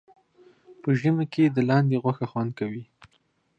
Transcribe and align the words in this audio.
په 0.81 0.89
ژمي 0.99 1.25
کې 1.33 1.43
د 1.45 1.57
لاندي 1.69 1.97
غوښه 2.03 2.25
خوند 2.31 2.51
کوي 2.59 2.83